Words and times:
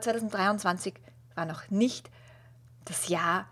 2023 0.00 0.92
war 1.36 1.46
noch 1.46 1.70
nicht 1.70 2.10
das 2.84 3.08
Jahr 3.08 3.48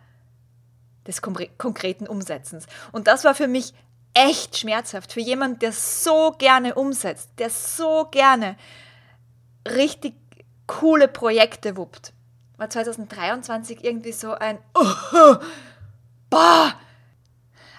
des 1.06 1.22
konkreten 1.22 2.06
Umsetzens. 2.06 2.66
Und 2.92 3.06
das 3.06 3.24
war 3.24 3.34
für 3.34 3.48
mich 3.48 3.72
echt 4.12 4.58
schmerzhaft. 4.58 5.12
Für 5.12 5.20
jemanden, 5.20 5.58
der 5.60 5.72
so 5.72 6.32
gerne 6.38 6.74
umsetzt, 6.74 7.30
der 7.38 7.48
so 7.48 8.08
gerne 8.10 8.56
richtig 9.66 10.14
coole 10.66 11.08
Projekte 11.08 11.78
wuppt. 11.78 12.12
War 12.58 12.68
2023 12.68 13.82
irgendwie 13.82 14.12
so 14.12 14.32
ein 14.32 14.58
oh, 14.74 15.36
Boah! 16.28 16.74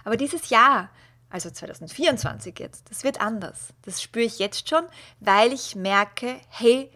Aber 0.04 0.18
dieses 0.18 0.50
Jahr, 0.50 0.90
also 1.30 1.52
2024 1.52 2.58
jetzt, 2.60 2.90
das 2.90 3.04
wird 3.04 3.22
anders. 3.22 3.74
Das 3.84 4.02
spüre 4.02 4.26
ich 4.26 4.40
jetzt 4.40 4.70
schon, 4.70 4.84
weil 5.20 5.54
ich 5.54 5.76
merke, 5.76 6.36
hey, 6.50 6.92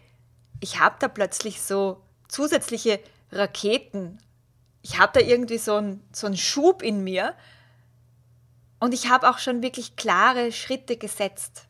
ich 0.60 0.80
habe 0.80 0.96
da 1.00 1.08
plötzlich 1.08 1.62
so 1.62 2.02
zusätzliche 2.28 3.00
Raketen. 3.32 4.20
Ich 4.82 5.00
habe 5.00 5.20
da 5.20 5.26
irgendwie 5.26 5.58
so 5.58 5.76
einen 5.76 6.04
so 6.12 6.28
einen 6.28 6.38
Schub 6.38 6.82
in 6.82 7.04
mir. 7.04 7.36
Und 8.80 8.94
ich 8.94 9.10
habe 9.10 9.30
auch 9.30 9.40
schon 9.40 9.62
wirklich 9.62 9.96
klare 9.98 10.52
Schritte 10.52 10.96
gesetzt, 10.96 11.68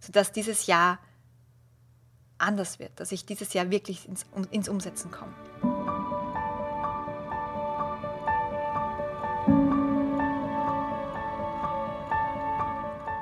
sodass 0.00 0.32
dieses 0.32 0.66
Jahr 0.66 0.98
anders 2.38 2.78
wird, 2.78 2.98
dass 2.98 3.12
ich 3.12 3.26
dieses 3.26 3.52
Jahr 3.52 3.70
wirklich 3.70 4.08
ins, 4.08 4.24
ins 4.50 4.68
Umsetzen 4.68 5.10
komme. 5.10 5.34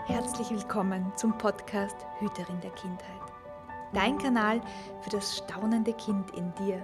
Herzlich 0.07 0.51
willkommen 0.51 1.13
zum 1.17 1.37
Podcast 1.39 1.97
Hüterin 2.21 2.61
der 2.61 2.71
Kindheit 2.71 3.24
dein 3.95 4.19
Kanal 4.19 4.61
für 5.01 5.11
das 5.11 5.39
staunende 5.39 5.93
Kind 5.95 6.31
in 6.33 6.53
dir. 6.55 6.83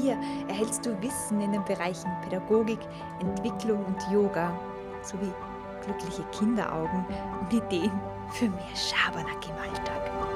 Hier 0.00 0.18
erhältst 0.48 0.86
du 0.86 1.00
Wissen 1.02 1.40
in 1.40 1.52
den 1.52 1.64
Bereichen 1.64 2.10
Pädagogik, 2.22 2.80
Entwicklung 3.20 3.84
und 3.84 4.12
Yoga 4.12 4.52
sowie 5.02 5.32
glückliche 5.84 6.22
Kinderaugen 6.30 7.04
und 7.40 7.52
Ideen 7.52 7.92
für 8.30 8.48
mehr 8.48 8.74
Schabernack 8.74 9.46
im 9.48 9.56
Alltag. 9.56 10.33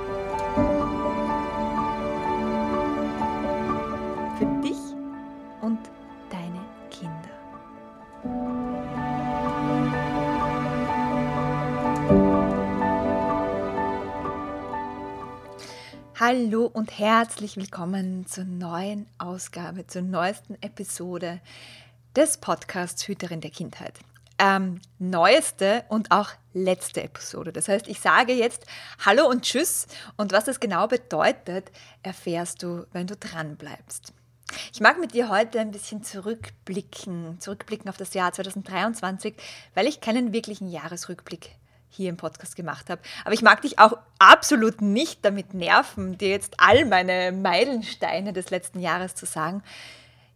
Hallo 16.30 16.66
und 16.66 16.98
herzlich 16.98 17.56
willkommen 17.56 18.26
zur 18.26 18.44
neuen 18.44 19.06
Ausgabe, 19.16 19.86
zur 19.86 20.02
neuesten 20.02 20.58
Episode 20.60 21.40
des 22.14 22.36
Podcasts 22.36 23.08
Hüterin 23.08 23.40
der 23.40 23.50
Kindheit. 23.50 23.98
Ähm, 24.38 24.82
neueste 24.98 25.86
und 25.88 26.10
auch 26.10 26.28
letzte 26.52 27.02
Episode. 27.02 27.50
Das 27.50 27.68
heißt, 27.68 27.88
ich 27.88 28.00
sage 28.00 28.34
jetzt 28.34 28.66
Hallo 29.06 29.26
und 29.26 29.40
Tschüss 29.40 29.86
und 30.18 30.32
was 30.32 30.44
das 30.44 30.60
genau 30.60 30.86
bedeutet, 30.86 31.72
erfährst 32.02 32.62
du, 32.62 32.84
wenn 32.92 33.06
du 33.06 33.16
dran 33.16 33.56
bleibst. 33.56 34.12
Ich 34.74 34.82
mag 34.82 35.00
mit 35.00 35.14
dir 35.14 35.30
heute 35.30 35.60
ein 35.60 35.70
bisschen 35.70 36.02
zurückblicken, 36.02 37.40
zurückblicken 37.40 37.88
auf 37.88 37.96
das 37.96 38.12
Jahr 38.12 38.34
2023, 38.34 39.34
weil 39.72 39.86
ich 39.86 40.02
keinen 40.02 40.34
wirklichen 40.34 40.68
Jahresrückblick 40.68 41.56
hier 41.88 42.10
im 42.10 42.16
Podcast 42.16 42.56
gemacht 42.56 42.90
habe. 42.90 43.00
Aber 43.24 43.34
ich 43.34 43.42
mag 43.42 43.62
dich 43.62 43.78
auch 43.78 43.98
absolut 44.18 44.80
nicht 44.80 45.24
damit 45.24 45.54
nerven, 45.54 46.18
dir 46.18 46.28
jetzt 46.28 46.54
all 46.58 46.84
meine 46.84 47.32
Meilensteine 47.32 48.32
des 48.32 48.50
letzten 48.50 48.80
Jahres 48.80 49.14
zu 49.14 49.26
sagen. 49.26 49.62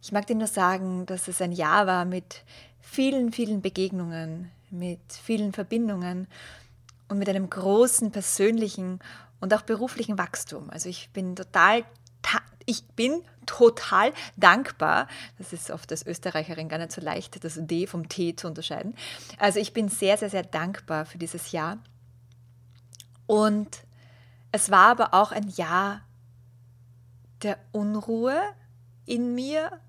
Ich 0.01 0.11
mag 0.11 0.27
dir 0.27 0.35
nur 0.35 0.47
sagen, 0.47 1.05
dass 1.05 1.27
es 1.27 1.41
ein 1.41 1.51
Jahr 1.51 1.87
war 1.87 2.05
mit 2.05 2.43
vielen, 2.81 3.31
vielen 3.31 3.61
Begegnungen, 3.61 4.51
mit 4.69 4.99
vielen 5.23 5.53
Verbindungen 5.53 6.27
und 7.07 7.19
mit 7.19 7.29
einem 7.29 7.49
großen 7.49 8.11
persönlichen 8.11 8.99
und 9.39 9.53
auch 9.53 9.61
beruflichen 9.61 10.17
Wachstum. 10.17 10.69
Also 10.69 10.89
ich 10.89 11.09
bin 11.11 11.35
total 11.35 11.83
ich 12.65 12.85
bin 12.87 13.23
total 13.45 14.13
dankbar. 14.37 15.07
Das 15.37 15.53
ist 15.53 15.71
oft 15.71 15.91
als 15.91 16.05
Österreicherin 16.05 16.69
gar 16.69 16.77
nicht 16.77 16.91
so 16.91 17.01
leicht, 17.01 17.43
das 17.43 17.57
D 17.59 17.87
vom 17.87 18.09
T 18.09 18.35
zu 18.35 18.47
unterscheiden. 18.47 18.95
Also 19.37 19.59
ich 19.59 19.73
bin 19.73 19.89
sehr, 19.89 20.17
sehr, 20.17 20.29
sehr 20.29 20.43
dankbar 20.43 21.05
für 21.05 21.17
dieses 21.17 21.51
Jahr. 21.51 21.77
Und 23.25 23.83
es 24.51 24.69
war 24.69 24.89
aber 24.89 25.13
auch 25.13 25.31
ein 25.31 25.49
Jahr 25.49 26.01
der 27.41 27.57
Unruhe 27.71 28.39
in 29.05 29.35
mir 29.35 29.79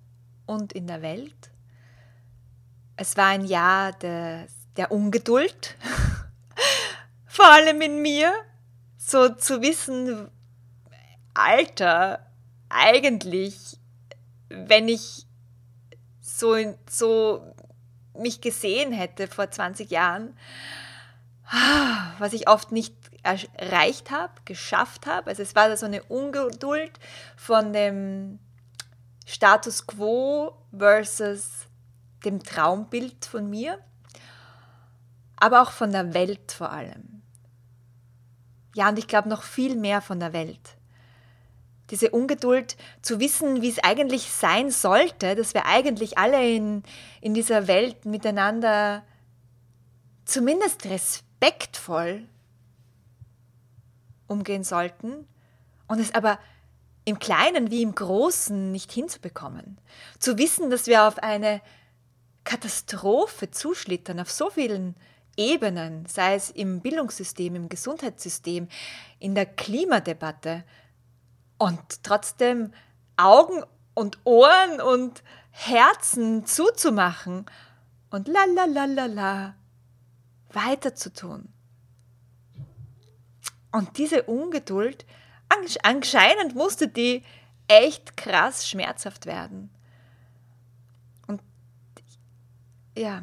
und 0.47 0.73
in 0.73 0.87
der 0.87 1.03
Welt. 1.03 1.51
Es 2.97 3.17
war 3.17 3.27
ein 3.27 3.45
Jahr 3.45 3.93
der, 3.93 4.47
der 4.77 4.91
Ungeduld, 4.93 5.77
vor 7.27 7.47
allem 7.47 7.81
in 7.81 8.03
mir, 8.03 8.33
so 8.97 9.29
zu 9.29 9.63
wissen, 9.63 10.31
Alter, 11.35 12.25
eigentlich, 12.69 13.79
wenn 14.49 14.89
ich 14.89 15.27
so, 16.21 16.57
so 16.89 17.55
mich 18.19 18.41
gesehen 18.41 18.93
hätte 18.93 19.27
vor 19.27 19.51
20 19.51 19.91
Jahren, 19.91 20.37
was 22.19 22.33
ich 22.33 22.49
oft 22.49 22.73
nicht 22.73 22.95
erreicht 23.23 24.11
habe, 24.11 24.33
geschafft 24.45 25.07
habe. 25.07 25.31
Also 25.31 25.43
es 25.43 25.55
war 25.55 25.75
so 25.77 25.87
eine 25.87 26.03
Ungeduld 26.05 26.93
von 27.37 27.73
dem 27.73 28.39
Status 29.27 29.87
quo 29.87 30.57
versus 30.77 31.67
dem 32.25 32.43
Traumbild 32.43 33.25
von 33.25 33.49
mir, 33.49 33.79
aber 35.37 35.63
auch 35.63 35.71
von 35.71 35.93
der 35.93 36.15
Welt 36.15 36.53
vor 36.53 36.71
allem. 36.71 37.23
Ja, 38.75 38.89
und 38.89 38.99
ich 38.99 39.09
glaube 39.09 39.29
noch 39.29 39.43
viel 39.43 39.77
mehr 39.77 40.01
von 40.01 40.21
der 40.21 40.33
Welt 40.33 40.77
diese 41.91 42.11
Ungeduld 42.11 42.77
zu 43.03 43.21
wissen, 43.21 43.63
wie 43.63 43.69
es 43.69 43.83
eigentlich 43.83 44.31
sein 44.31 44.71
sollte, 44.71 45.35
dass 45.35 45.55
wir 45.55 45.67
eigentlich 45.67 46.19
alle 46.19 46.55
in, 46.55 46.83
in 47.21 47.35
dieser 47.35 47.67
Welt 47.67 48.05
miteinander 48.05 49.05
zumindest 50.25 50.87
respektvoll 50.87 52.27
umgehen 54.27 54.65
sollten 54.65 55.27
und 55.87 56.01
es 56.01 56.15
aber 56.15 56.39
im 57.05 57.19
Kleinen 57.19 57.71
wie 57.71 57.83
im 57.83 57.95
Großen 57.95 58.73
nicht 58.73 58.91
hinzubekommen. 58.91 59.79
Zu 60.19 60.39
wissen, 60.39 60.71
dass 60.71 60.87
wir 60.87 61.05
auf 61.05 61.19
eine 61.19 61.61
Katastrophe 62.45 63.51
zuschlittern, 63.51 64.21
auf 64.21 64.31
so 64.31 64.51
vielen 64.51 64.95
Ebenen, 65.37 66.07
sei 66.07 66.35
es 66.35 66.51
im 66.51 66.81
Bildungssystem, 66.81 67.57
im 67.57 67.69
Gesundheitssystem, 67.69 68.69
in 69.19 69.35
der 69.35 69.47
Klimadebatte, 69.47 70.65
und 71.59 72.03
trotzdem 72.03 72.73
Augen 73.17 73.63
und 73.95 74.19
Ohren 74.25 74.81
und 74.81 75.23
Herzen 75.51 76.47
zuzumachen 76.47 77.47
und 78.11 78.29
la 78.29 78.45
la 78.45 78.65
la 78.65 78.85
la 78.85 79.07
la 79.07 79.55
weiter. 80.53 80.93
Und 83.73 83.99
diese 83.99 84.23
Ungeduld, 84.25 85.05
anscheinend 85.83 86.55
musste 86.55 86.89
die 86.89 87.25
echt 87.69 88.17
krass 88.17 88.69
schmerzhaft 88.69 89.27
werden. 89.27 89.71
Und 91.27 91.41
ja. 92.97 93.23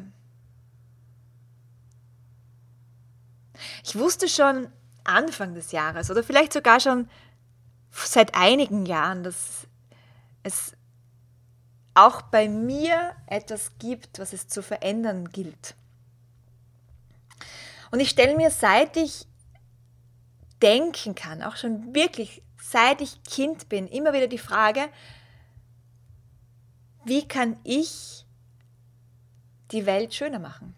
Ich 3.84 3.96
wusste 3.96 4.28
schon 4.28 4.68
Anfang 5.04 5.54
des 5.54 5.72
Jahres 5.72 6.10
oder 6.10 6.22
vielleicht 6.22 6.52
sogar 6.52 6.80
schon 6.80 7.08
seit 7.92 8.34
einigen 8.34 8.86
Jahren, 8.86 9.22
dass 9.22 9.66
es 10.42 10.72
auch 11.94 12.22
bei 12.22 12.48
mir 12.48 13.12
etwas 13.26 13.78
gibt, 13.78 14.18
was 14.18 14.32
es 14.32 14.48
zu 14.48 14.62
verändern 14.62 15.28
gilt. 15.30 15.74
Und 17.90 18.00
ich 18.00 18.08
stelle 18.08 18.34
mir, 18.36 18.50
seit 18.50 18.96
ich 18.96 19.26
denken 20.62 21.14
kann, 21.14 21.42
auch 21.42 21.56
schon 21.56 21.94
wirklich 21.94 22.42
seit 22.58 23.00
ich 23.00 23.22
Kind 23.24 23.68
bin, 23.68 23.88
immer 23.88 24.12
wieder 24.12 24.28
die 24.28 24.38
Frage, 24.38 24.88
wie 27.04 27.26
kann 27.26 27.56
ich 27.64 28.24
die 29.72 29.84
Welt 29.84 30.14
schöner 30.14 30.38
machen? 30.38 30.74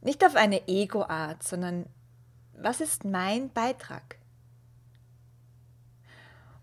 Nicht 0.00 0.24
auf 0.24 0.34
eine 0.34 0.66
Ego-Art, 0.66 1.44
sondern 1.44 1.86
was 2.62 2.80
ist 2.80 3.04
mein 3.04 3.50
Beitrag? 3.50 4.16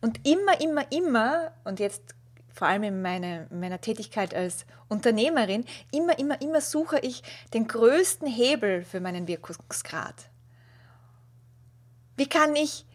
Und 0.01 0.25
immer, 0.25 0.59
immer, 0.61 0.91
immer, 0.91 1.51
und 1.63 1.79
jetzt 1.79 2.15
vor 2.53 2.67
allem 2.67 2.83
in 2.83 3.01
meiner, 3.01 3.47
meiner 3.51 3.79
Tätigkeit 3.79 4.33
als 4.33 4.65
Unternehmerin, 4.87 5.65
immer, 5.91 6.17
immer, 6.19 6.41
immer 6.41 6.61
suche 6.61 6.99
ich 6.99 7.23
den 7.53 7.67
größten 7.67 8.27
Hebel 8.27 8.83
für 8.83 8.99
meinen 8.99 9.27
Wirkungsgrad. 9.27 10.29
Wie 12.17 12.27
kann 12.27 12.55
ich 12.55 12.85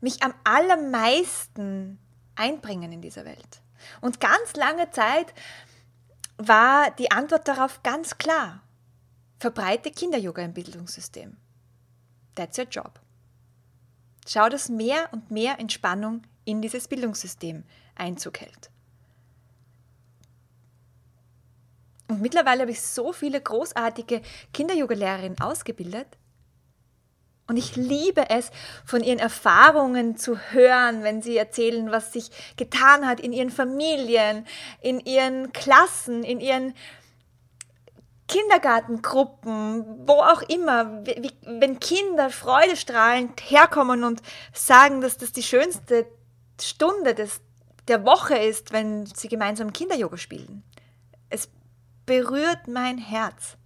mich 0.00 0.22
am 0.22 0.32
allermeisten 0.44 1.98
einbringen 2.34 2.92
in 2.92 3.02
dieser 3.02 3.24
Welt? 3.24 3.60
Und 4.00 4.20
ganz 4.20 4.54
lange 4.54 4.90
Zeit 4.90 5.34
war 6.38 6.90
die 6.92 7.10
Antwort 7.10 7.46
darauf 7.46 7.82
ganz 7.82 8.16
klar. 8.16 8.62
Verbreite 9.38 9.90
Kinder-Yoga 9.90 10.42
im 10.42 10.52
Bildungssystem. 10.52 11.36
That's 12.34 12.58
your 12.58 12.66
job. 12.66 13.00
Schau, 14.26 14.48
dass 14.48 14.68
mehr 14.68 15.08
und 15.12 15.30
mehr 15.30 15.58
Entspannung 15.58 16.22
in 16.44 16.60
dieses 16.60 16.88
Bildungssystem 16.88 17.64
Einzug 17.94 18.40
hält. 18.40 18.70
Und 22.08 22.22
mittlerweile 22.22 22.62
habe 22.62 22.70
ich 22.70 22.80
so 22.80 23.12
viele 23.12 23.40
großartige 23.40 24.22
Kinder-Yoga-Lehrerinnen 24.52 25.40
ausgebildet. 25.40 26.06
Und 27.46 27.56
ich 27.56 27.76
liebe 27.76 28.28
es, 28.28 28.50
von 28.84 29.02
ihren 29.02 29.18
Erfahrungen 29.18 30.18
zu 30.18 30.38
hören, 30.50 31.02
wenn 31.02 31.22
sie 31.22 31.36
erzählen, 31.36 31.90
was 31.90 32.12
sich 32.12 32.30
getan 32.56 33.06
hat 33.06 33.20
in 33.20 33.32
ihren 33.32 33.50
Familien, 33.50 34.46
in 34.82 35.00
ihren 35.00 35.52
Klassen, 35.54 36.24
in 36.24 36.40
ihren 36.40 36.74
Kindergartengruppen, 38.28 40.06
wo 40.06 40.12
auch 40.12 40.42
immer, 40.42 41.04
wie, 41.06 41.32
wenn 41.42 41.80
Kinder 41.80 42.30
freudestrahlend 42.30 43.40
herkommen 43.50 44.04
und 44.04 44.22
sagen, 44.52 45.00
dass 45.00 45.16
das 45.16 45.32
die 45.32 45.42
schönste 45.42 46.06
Stunde 46.60 47.14
des, 47.14 47.40
der 47.88 48.04
Woche 48.04 48.36
ist, 48.36 48.72
wenn 48.72 49.06
sie 49.06 49.28
gemeinsam 49.28 49.72
Kinder-Yoga 49.72 50.18
spielen. 50.18 50.62
Es 51.30 51.48
berührt 52.04 52.68
mein 52.68 52.98
Herz. 52.98 53.56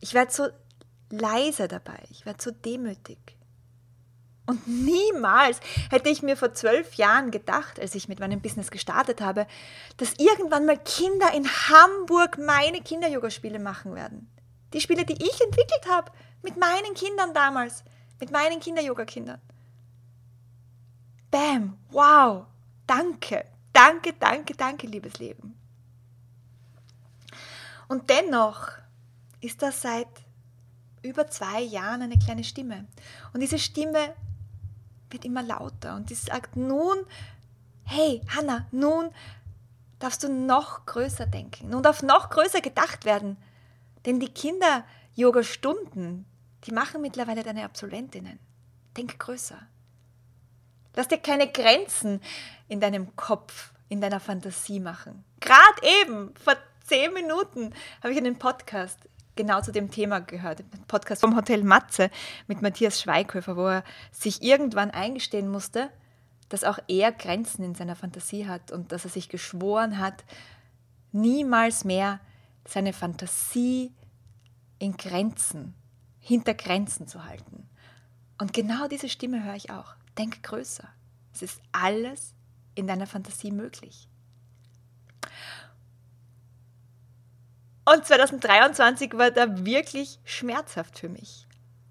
Ich 0.00 0.14
werde 0.14 0.32
so 0.32 0.48
leise 1.10 1.66
dabei, 1.66 2.02
ich 2.10 2.24
werde 2.24 2.42
so 2.42 2.50
demütig. 2.50 3.36
Und 4.46 4.66
niemals 4.66 5.60
hätte 5.90 6.10
ich 6.10 6.22
mir 6.22 6.36
vor 6.36 6.52
zwölf 6.52 6.94
Jahren 6.94 7.30
gedacht, 7.30 7.80
als 7.80 7.94
ich 7.94 8.08
mit 8.08 8.20
meinem 8.20 8.40
Business 8.40 8.70
gestartet 8.70 9.22
habe, 9.22 9.46
dass 9.96 10.14
irgendwann 10.18 10.66
mal 10.66 10.78
Kinder 10.78 11.32
in 11.32 11.48
Hamburg 11.48 12.38
meine 12.38 12.82
Kinder-Yoga-Spiele 12.82 13.58
machen 13.58 13.94
werden. 13.94 14.30
Die 14.74 14.80
Spiele, 14.80 15.06
die 15.06 15.14
ich 15.14 15.40
entwickelt 15.40 15.88
habe, 15.88 16.12
mit 16.42 16.58
meinen 16.58 16.94
Kindern 16.94 17.32
damals, 17.32 17.84
mit 18.20 18.30
meinen 18.32 18.60
Kinder-Yoga-Kindern. 18.60 19.40
Bam, 21.30 21.78
wow, 21.90 22.44
danke, 22.86 23.46
danke, 23.72 24.12
danke, 24.12 24.54
danke, 24.54 24.86
liebes 24.86 25.18
Leben. 25.18 25.58
Und 27.88 28.10
dennoch 28.10 28.68
ist 29.40 29.62
das 29.62 29.80
seit 29.82 30.08
über 31.02 31.28
zwei 31.28 31.60
Jahren 31.60 32.02
eine 32.02 32.18
kleine 32.18 32.44
Stimme. 32.44 32.86
Und 33.32 33.40
diese 33.40 33.58
Stimme 33.58 34.14
wird 35.14 35.24
immer 35.24 35.42
lauter 35.42 35.96
und 35.96 36.10
die 36.10 36.14
sagt 36.14 36.56
nun, 36.56 36.98
hey 37.84 38.20
Hanna, 38.28 38.66
nun 38.70 39.10
darfst 39.98 40.22
du 40.22 40.28
noch 40.28 40.84
größer 40.84 41.24
denken. 41.24 41.70
Nun 41.70 41.82
darf 41.82 42.02
noch 42.02 42.28
größer 42.28 42.60
gedacht 42.60 43.06
werden. 43.06 43.38
Denn 44.04 44.20
die 44.20 44.28
Kinder-Yoga-Stunden, 44.28 46.26
die 46.64 46.72
machen 46.72 47.00
mittlerweile 47.00 47.42
deine 47.42 47.64
Absolventinnen. 47.64 48.38
Denk 48.96 49.18
größer. 49.18 49.58
Lass 50.94 51.08
dir 51.08 51.18
keine 51.18 51.50
Grenzen 51.50 52.20
in 52.68 52.80
deinem 52.80 53.16
Kopf, 53.16 53.72
in 53.88 54.00
deiner 54.00 54.20
Fantasie 54.20 54.80
machen. 54.80 55.24
Gerade 55.40 55.80
eben, 56.02 56.34
vor 56.36 56.56
zehn 56.84 57.12
Minuten, 57.14 57.72
habe 58.02 58.12
ich 58.12 58.18
einen 58.18 58.38
Podcast 58.38 58.98
genau 59.36 59.60
zu 59.60 59.72
dem 59.72 59.90
Thema 59.90 60.20
gehört. 60.20 60.60
Ein 60.60 60.84
Podcast 60.86 61.20
vom 61.20 61.36
Hotel 61.36 61.62
Matze 61.62 62.10
mit 62.46 62.62
Matthias 62.62 63.00
Schweighöfer, 63.00 63.56
wo 63.56 63.66
er 63.66 63.84
sich 64.10 64.42
irgendwann 64.42 64.90
eingestehen 64.90 65.48
musste, 65.48 65.90
dass 66.48 66.64
auch 66.64 66.78
er 66.88 67.12
Grenzen 67.12 67.64
in 67.64 67.74
seiner 67.74 67.96
Fantasie 67.96 68.46
hat 68.46 68.70
und 68.70 68.92
dass 68.92 69.04
er 69.04 69.10
sich 69.10 69.28
geschworen 69.28 69.98
hat, 69.98 70.24
niemals 71.12 71.84
mehr 71.84 72.20
seine 72.66 72.92
Fantasie 72.92 73.92
in 74.78 74.96
Grenzen, 74.96 75.74
hinter 76.20 76.54
Grenzen 76.54 77.06
zu 77.06 77.24
halten. 77.24 77.68
Und 78.38 78.52
genau 78.52 78.88
diese 78.88 79.08
Stimme 79.08 79.44
höre 79.44 79.54
ich 79.54 79.70
auch. 79.70 79.94
Denk 80.18 80.42
größer. 80.42 80.88
Es 81.32 81.42
ist 81.42 81.60
alles 81.72 82.34
in 82.74 82.86
deiner 82.86 83.06
Fantasie 83.06 83.50
möglich. 83.50 84.08
Und 87.94 88.04
2023 88.04 89.16
war 89.16 89.30
da 89.30 89.64
wirklich 89.64 90.18
schmerzhaft 90.24 90.98
für 90.98 91.08
mich. 91.08 91.46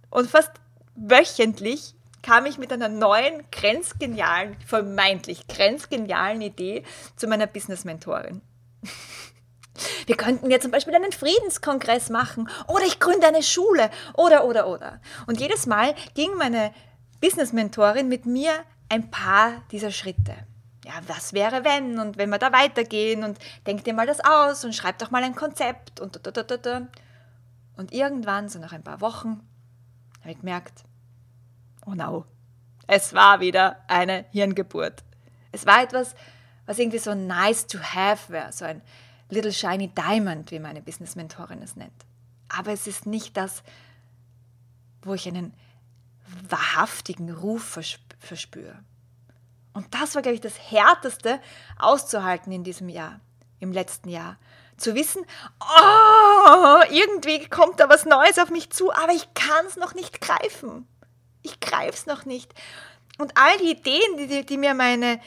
Und 0.10 0.30
fast 0.30 0.52
wöchentlich 0.96 1.96
kam 2.22 2.46
ich 2.46 2.58
mit 2.58 2.74
einer 2.74 2.90
neuen, 2.90 3.44
grenzgenialen, 3.52 4.58
vermeintlich 4.66 5.48
grenzgenialen 5.48 6.42
Idee 6.42 6.84
zu 7.16 7.28
meiner 7.28 7.48
Business-Mentorin. 7.48 8.42
Wir 10.06 10.18
könnten 10.18 10.52
ja 10.52 10.60
zum 10.60 10.72
Beispiel 10.72 10.94
einen 10.94 11.14
Friedenskongress 11.14 12.10
machen 12.10 12.50
oder 12.68 12.86
ich 12.86 13.00
gründe 13.00 13.26
eine 13.26 13.42
Schule 13.42 13.90
oder, 14.14 14.46
oder, 14.46 14.68
oder. 14.68 15.02
Und 15.26 15.40
jedes 15.40 15.66
Mal 15.66 15.96
ging 16.14 16.36
meine 16.36 16.74
Business-Mentorin 17.22 18.08
mit 18.08 18.26
mir 18.26 18.52
ein 18.90 19.10
paar 19.10 19.64
dieser 19.72 19.92
Schritte 19.92 20.36
ja, 20.86 20.94
was 21.08 21.34
wäre 21.34 21.64
wenn 21.64 22.00
und 22.00 22.18
wenn 22.18 22.30
wir 22.30 22.40
da 22.40 22.52
weitergehen 22.52 23.24
und 23.24 23.40
denk 23.66 23.84
dir 23.84 23.94
mal 23.94 24.08
das 24.08 24.20
aus 24.20 24.66
und 24.66 24.76
schreib 24.76 24.98
doch 25.00 25.12
mal 25.12 25.24
ein 25.24 25.36
Konzept 25.36 26.00
und 26.00 26.16
da, 26.26 26.32
da, 26.32 26.44
da, 26.44 26.58
da. 26.58 26.88
Und 27.78 27.94
irgendwann, 27.94 28.50
so 28.50 28.60
nach 28.60 28.74
ein 28.74 28.84
paar 28.84 29.02
Wochen, 29.02 29.48
habe 30.22 30.32
ich 30.32 30.40
gemerkt, 30.40 30.84
oh 31.86 31.96
no, 31.96 32.26
es 32.88 33.14
war 33.14 33.40
wieder 33.40 33.78
eine 33.88 34.26
Hirngeburt. 34.32 35.04
Es 35.52 35.66
war 35.66 35.84
etwas, 35.84 36.16
was 36.66 36.80
irgendwie 36.80 37.00
so 37.00 37.16
nice 37.16 37.68
to 37.68 37.80
have 37.80 38.32
wäre, 38.32 38.52
so 38.52 38.66
ein 38.66 38.82
little 39.30 39.54
shiny 39.54 39.90
diamond, 39.90 40.52
wie 40.52 40.60
meine 40.60 40.82
Business-Mentorin 40.82 41.62
es 41.62 41.76
nennt. 41.76 42.06
Aber 42.50 42.72
es 42.72 42.88
ist 42.88 43.06
nicht 43.06 43.38
das, 43.38 43.64
wo 45.02 45.14
ich 45.14 45.28
einen 45.28 45.54
wahrhaftigen 46.50 47.32
Ruf 47.32 47.80
verspüre. 48.20 48.80
Und 49.74 49.94
das 49.94 50.16
war, 50.16 50.22
glaube 50.22 50.36
ich, 50.36 50.42
das 50.42 50.72
Härteste 50.72 51.40
auszuhalten 51.80 52.52
in 52.52 52.64
diesem 52.64 52.90
Jahr, 52.90 53.20
im 53.60 53.72
letzten 53.72 54.10
Jahr. 54.10 54.38
Zu 54.78 54.96
wissen, 54.96 55.24
oh, 55.60 56.80
irgendwie 56.90 57.48
kommt 57.48 57.80
da 57.80 57.90
was 57.90 58.06
Neues 58.06 58.40
auf 58.40 58.50
mich 58.50 58.70
zu, 58.72 58.92
aber 58.92 59.14
ich 59.14 59.34
kann 59.34 59.66
es 59.68 59.78
noch 59.78 59.94
nicht 59.94 60.22
greifen. 60.22 60.88
Ich 61.42 61.60
greife 61.60 61.94
es 61.94 62.06
noch 62.06 62.26
nicht. 62.26 62.54
Und 63.18 63.38
all 63.38 63.58
die 63.60 63.72
Ideen, 63.72 64.18
die, 64.18 64.46
die 64.46 64.58
mir 64.58 64.74
meine, 64.74 65.20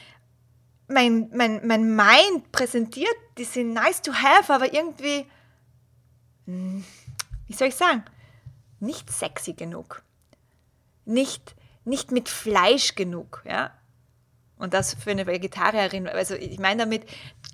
mein, 0.89 1.31
mein, 1.33 1.67
mein 1.67 1.95
Mind 1.95 2.51
präsentiert, 2.53 3.15
die 3.39 3.45
sind 3.45 3.73
nice 3.73 4.03
to 4.03 4.13
have, 4.13 4.53
aber 4.53 4.73
irgendwie, 4.73 5.27
hm, 6.47 6.85
wie 7.47 7.53
soll 7.53 7.69
ich 7.69 7.77
sagen, 7.77 8.05
nicht 8.81 9.11
sexy 9.11 9.55
genug. 9.55 10.03
Nicht, 11.05 11.55
nicht 11.85 12.11
mit 12.11 12.29
Fleisch 12.29 12.95
genug. 12.95 13.43
Ja? 13.45 13.73
Und 14.59 14.73
das 14.75 14.95
für 14.95 15.11
eine 15.11 15.27
Vegetarierin, 15.27 16.09
also 16.09 16.35
ich 16.35 16.59
meine 16.59 16.85
damit, 16.85 17.05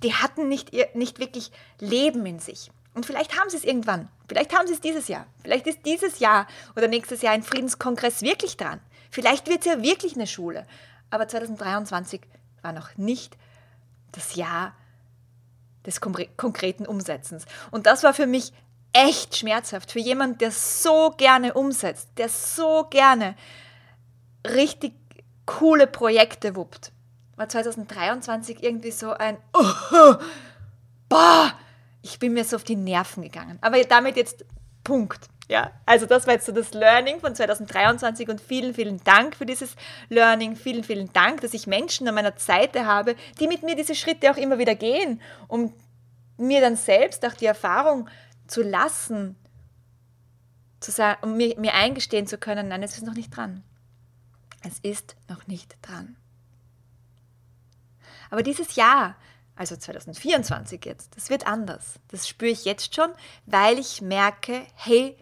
die 0.03 0.13
hatten 0.13 0.47
nicht, 0.47 0.71
nicht 0.95 1.19
wirklich 1.19 1.51
Leben 1.79 2.25
in 2.25 2.39
sich. 2.39 2.71
Und 2.93 3.05
vielleicht 3.05 3.37
haben 3.37 3.49
sie 3.49 3.57
es 3.57 3.63
irgendwann. 3.63 4.07
Vielleicht 4.27 4.55
haben 4.57 4.67
sie 4.67 4.73
es 4.73 4.81
dieses 4.81 5.07
Jahr. 5.07 5.25
Vielleicht 5.41 5.67
ist 5.67 5.79
dieses 5.85 6.19
Jahr 6.19 6.47
oder 6.75 6.87
nächstes 6.87 7.21
Jahr 7.21 7.33
ein 7.33 7.43
Friedenskongress 7.43 8.21
wirklich 8.21 8.55
dran. 8.55 8.79
Vielleicht 9.11 9.47
wird 9.47 9.59
es 9.61 9.65
ja 9.65 9.81
wirklich 9.81 10.15
eine 10.15 10.27
Schule. 10.27 10.65
Aber 11.09 11.27
2023 11.27 12.21
war 12.61 12.71
noch 12.71 12.97
nicht 12.97 13.37
das 14.11 14.35
Jahr 14.35 14.73
des 15.85 15.99
konkreten 16.01 16.85
Umsetzens. 16.85 17.45
Und 17.71 17.85
das 17.85 18.03
war 18.03 18.13
für 18.13 18.27
mich 18.27 18.53
echt 18.93 19.35
schmerzhaft. 19.37 19.91
Für 19.91 19.99
jemanden, 19.99 20.37
der 20.37 20.51
so 20.51 21.13
gerne 21.17 21.55
umsetzt, 21.55 22.09
der 22.17 22.29
so 22.29 22.87
gerne 22.89 23.35
richtig 24.45 24.93
coole 25.45 25.87
Projekte 25.87 26.55
wuppt 26.55 26.91
war 27.35 27.49
2023 27.49 28.63
irgendwie 28.63 28.91
so 28.91 29.11
ein, 29.11 29.37
oh, 29.53 30.15
boah, 31.09 31.53
ich 32.01 32.19
bin 32.19 32.33
mir 32.33 32.43
so 32.43 32.55
auf 32.55 32.63
die 32.63 32.75
Nerven 32.75 33.23
gegangen. 33.23 33.57
Aber 33.61 33.81
damit 33.83 34.17
jetzt 34.17 34.45
Punkt. 34.83 35.27
Ja, 35.49 35.71
also 35.85 36.05
das 36.05 36.25
war 36.25 36.35
jetzt 36.35 36.45
so 36.45 36.51
das 36.53 36.73
Learning 36.73 37.19
von 37.19 37.35
2023 37.35 38.29
und 38.29 38.39
vielen, 38.39 38.73
vielen 38.73 39.03
Dank 39.03 39.35
für 39.35 39.45
dieses 39.45 39.75
Learning. 40.09 40.55
Vielen, 40.55 40.83
vielen 40.83 41.11
Dank, 41.11 41.41
dass 41.41 41.53
ich 41.53 41.67
Menschen 41.67 42.07
an 42.07 42.15
meiner 42.15 42.33
Seite 42.37 42.85
habe, 42.85 43.15
die 43.39 43.47
mit 43.47 43.61
mir 43.61 43.75
diese 43.75 43.93
Schritte 43.93 44.31
auch 44.31 44.37
immer 44.37 44.57
wieder 44.57 44.75
gehen, 44.75 45.21
um 45.47 45.73
mir 46.37 46.61
dann 46.61 46.77
selbst 46.77 47.25
auch 47.25 47.33
die 47.33 47.45
Erfahrung 47.45 48.09
zu 48.47 48.61
lassen, 48.61 49.35
zu 50.79 50.91
sagen, 50.91 51.19
um 51.23 51.37
mir, 51.37 51.59
mir 51.59 51.73
eingestehen 51.73 52.25
zu 52.25 52.37
können, 52.37 52.69
nein, 52.69 52.83
es 52.83 52.95
ist 52.95 53.05
noch 53.05 53.13
nicht 53.13 53.35
dran. 53.35 53.63
Es 54.63 54.79
ist 54.79 55.15
noch 55.29 55.45
nicht 55.47 55.75
dran. 55.81 56.15
Aber 58.29 58.41
dieses 58.41 58.75
Jahr, 58.75 59.15
also 59.55 59.75
2024 59.75 60.83
jetzt, 60.85 61.15
das 61.15 61.29
wird 61.29 61.45
anders. 61.45 61.99
Das 62.07 62.27
spüre 62.27 62.51
ich 62.51 62.65
jetzt 62.65 62.95
schon, 62.95 63.11
weil 63.45 63.77
ich 63.77 64.01
merke, 64.01 64.65
hey, 64.75 65.17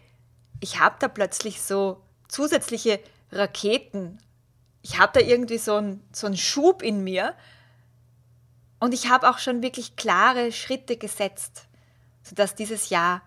ich 0.61 0.79
habe 0.79 0.95
da 0.99 1.07
plötzlich 1.07 1.61
so 1.61 2.01
zusätzliche 2.27 3.01
Raketen. 3.31 4.19
Ich 4.83 4.99
habe 4.99 5.19
da 5.19 5.25
irgendwie 5.25 5.57
so 5.57 5.75
einen, 5.75 6.07
so 6.13 6.27
einen 6.27 6.37
Schub 6.37 6.81
in 6.83 7.03
mir. 7.03 7.35
Und 8.79 8.93
ich 8.93 9.09
habe 9.09 9.29
auch 9.29 9.39
schon 9.39 9.61
wirklich 9.61 9.95
klare 9.95 10.51
Schritte 10.51 10.97
gesetzt, 10.97 11.67
sodass 12.23 12.55
dieses 12.55 12.89
Jahr 12.89 13.21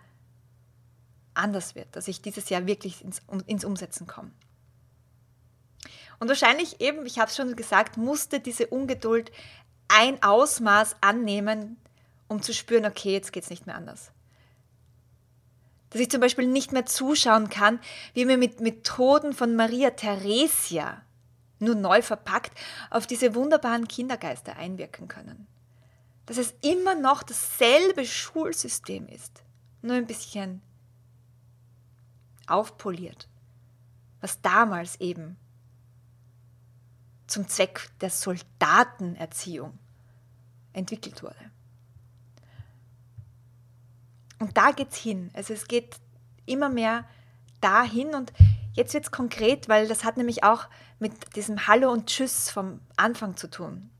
anders 1.35 1.75
wird, 1.75 1.94
dass 1.97 2.09
ich 2.09 2.23
dieses 2.23 2.49
Jahr 2.49 2.66
wirklich 2.66 3.04
ins, 3.04 3.21
ins 3.47 3.64
Umsetzen 3.64 4.06
komme. 4.06 4.30
Und 6.25 6.28
wahrscheinlich 6.28 6.81
eben, 6.81 7.04
ich 7.04 7.19
habe 7.19 7.28
es 7.28 7.37
schon 7.37 7.54
gesagt, 7.54 7.99
musste 7.99 8.40
diese 8.40 8.69
Ungeduld 8.69 9.31
ein 9.88 10.23
Ausmaß 10.23 10.97
annehmen, 11.02 11.76
um 12.28 12.40
zu 12.40 12.54
spüren, 12.54 12.87
okay, 12.87 13.12
jetzt 13.12 13.31
geht 13.31 13.43
es 13.43 13.50
nicht 13.50 13.66
mehr 13.66 13.75
anders. 13.75 14.11
Dass 15.90 16.00
ich 16.00 16.11
zum 16.11 16.23
Beispiel 16.23 16.47
nicht 16.47 16.73
mehr 16.73 16.87
zuschauen 16.87 17.50
kann, 17.50 17.78
wie 18.14 18.26
wir 18.26 18.38
mit 18.38 18.62
Methoden 18.62 19.35
von 19.35 19.54
Maria 19.54 19.90
Theresia, 19.90 21.02
nur 21.59 21.75
neu 21.75 22.00
verpackt, 22.00 22.52
auf 22.88 23.07
diese 23.07 23.35
wunderbaren 23.35 23.87
Kindergeister 23.87 24.57
einwirken 24.57 25.09
können. 25.09 25.47
Dass 26.25 26.38
es 26.38 26.54
immer 26.62 26.95
noch 26.95 27.23
dasselbe 27.23 28.07
Schulsystem 28.07 29.09
ist, 29.09 29.43
nur 29.83 29.97
ein 29.97 30.07
bisschen 30.07 30.62
aufpoliert, 32.47 33.28
was 34.23 34.40
damals 34.40 34.99
eben 35.02 35.37
zum 37.35 37.49
Zweck 37.49 37.91
der 38.00 38.11
Soldatenerziehung 38.11 39.76
entwickelt 40.73 41.21
wurde. 41.25 41.50
Und 44.38 44.57
da 44.57 44.71
geht 44.71 44.93
es 44.93 44.97
hin. 44.97 45.31
Also 45.35 45.53
es 45.53 45.67
geht 45.67 45.97
immer 46.47 46.69
mehr 46.69 47.09
dahin 47.61 48.14
und 48.14 48.33
jetzt 48.75 48.95
wird 48.95 49.07
es 49.07 49.11
konkret, 49.11 49.69
weil 49.69 49.88
das 49.88 50.05
hat 50.05 50.17
nämlich 50.17 50.45
auch 50.45 50.69
mit 51.00 51.35
diesem 51.35 51.67
Hallo 51.67 51.91
und 51.91 52.07
Tschüss 52.07 52.50
vom 52.50 52.81
Anfang 52.97 53.37
zu 53.37 53.50
tun. 53.50 53.91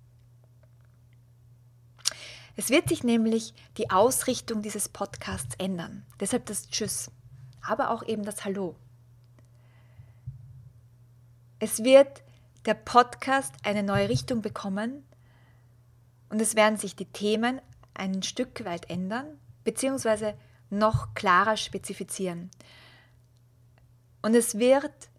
Es 2.55 2.71
wird 2.71 2.89
sich 2.89 3.03
nämlich 3.03 3.53
die 3.79 3.91
Ausrichtung 3.91 4.63
dieses 4.63 4.89
Podcasts 4.89 5.57
ändern. 5.59 6.07
Deshalb 6.21 6.47
das 6.47 6.69
Tschüss, 6.69 7.11
aber 7.63 7.91
auch 7.91 8.05
eben 8.05 8.23
das 8.23 8.45
Hallo. 8.45 8.77
Es 11.59 11.83
wird 11.83 12.23
der 12.67 12.75
Podcast 12.75 13.55
eine 13.63 13.83
neue 13.83 14.09
Richtung 14.09 14.41
bekommen 14.41 15.05
und 16.31 16.41
es 16.41 16.55
werden 16.55 16.79
sich 16.79 16.97
die 16.97 17.07
Themen 17.07 17.61
ein 17.93 18.23
Stück 18.23 18.65
weit 18.65 18.91
ändern, 18.91 19.39
beziehungsweise 19.65 20.35
noch 20.71 21.15
klarer 21.15 21.57
spezifizieren. 21.57 22.51
Und 24.23 24.35
es 24.35 24.59
wird 24.59 25.11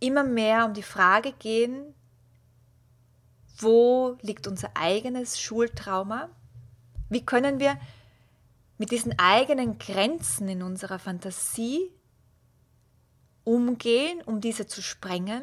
immer 0.00 0.24
mehr 0.24 0.64
um 0.64 0.74
die 0.74 0.82
Frage 0.82 1.32
gehen, 1.32 1.94
wo 3.58 4.16
liegt 4.22 4.46
unser 4.46 4.70
eigenes 4.74 5.40
Schultrauma? 5.40 6.30
Wie 7.08 7.24
können 7.24 7.60
wir 7.60 7.78
mit 8.78 8.90
diesen 8.90 9.18
eigenen 9.18 9.78
Grenzen 9.78 10.48
in 10.48 10.62
unserer 10.62 10.98
Fantasie 10.98 11.92
umgehen, 13.44 14.22
um 14.22 14.40
diese 14.40 14.66
zu 14.66 14.82
sprengen? 14.82 15.42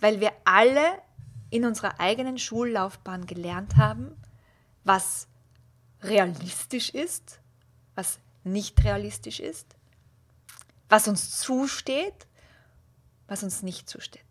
Weil 0.00 0.20
wir 0.20 0.32
alle 0.44 1.02
in 1.50 1.64
unserer 1.64 2.00
eigenen 2.00 2.38
Schullaufbahn 2.38 3.26
gelernt 3.26 3.76
haben, 3.76 4.16
was 4.84 5.28
realistisch 6.02 6.90
ist, 6.90 7.40
was 7.94 8.18
nicht 8.44 8.82
realistisch 8.84 9.40
ist, 9.40 9.76
was 10.88 11.08
uns 11.08 11.38
zusteht, 11.38 12.26
was 13.26 13.42
uns 13.42 13.62
nicht 13.62 13.88
zusteht. 13.88 14.22